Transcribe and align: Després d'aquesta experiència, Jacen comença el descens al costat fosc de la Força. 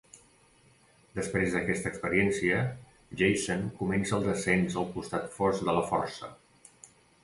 Després 1.19 1.57
d'aquesta 1.57 1.91
experiència, 1.91 2.63
Jacen 3.21 3.65
comença 3.85 4.19
el 4.21 4.29
descens 4.33 4.83
al 4.85 4.93
costat 4.99 5.33
fosc 5.39 5.67
de 5.71 5.81
la 5.81 5.89
Força. 5.95 6.37